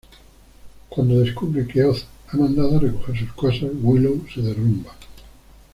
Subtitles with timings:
[0.89, 4.95] Cuando descubre que Oz ha mandado a recoger sus cosas, Willow se derrumba.